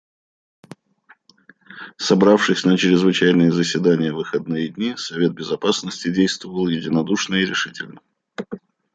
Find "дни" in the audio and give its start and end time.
4.69-4.95